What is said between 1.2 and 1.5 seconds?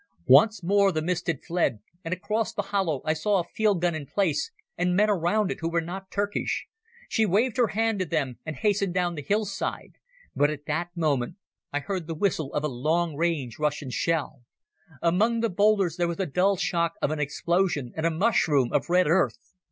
had